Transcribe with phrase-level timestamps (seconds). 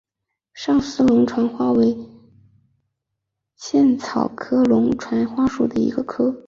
[0.55, 1.95] 上思龙船花为
[3.55, 6.35] 茜草科龙船花属下的一个种。